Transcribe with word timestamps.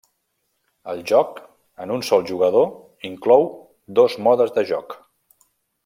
El 0.93 1.01
joc 1.11 1.35
en 1.85 1.93
un 1.97 2.03
sol 2.09 2.25
jugador 2.31 2.67
inclou 3.11 3.47
dos 4.01 4.17
modes 4.29 4.57
de 4.59 4.65
joc. 4.73 4.99